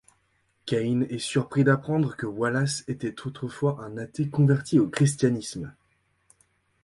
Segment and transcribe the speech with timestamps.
[0.65, 5.75] Kane est surpris d'apprendre que Wallace était autrefois un athée converti au christianisme.